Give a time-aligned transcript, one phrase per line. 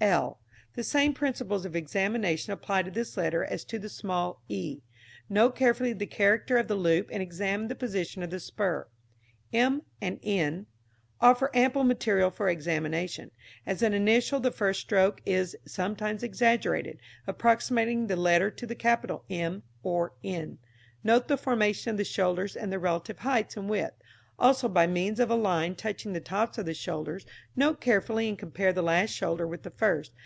[0.00, 0.40] l.
[0.74, 4.80] The same principles of examination apply to this letter as to the small e.
[5.28, 8.88] Note carefully the character of the loop and examine the position of the spur.
[9.52, 10.66] m and n
[11.20, 13.30] offer ample material for examination.
[13.64, 16.98] As an initial the first stroke is sometimes exaggerated,
[17.28, 20.58] approximating the letter to the capital M or N.
[21.04, 23.92] Note the formation of the shoulders and their relative heights and width;
[24.38, 27.24] also, by means of a line touching the tops of the shoulders,
[27.54, 30.10] note carefully and compare the last shoulder with the first.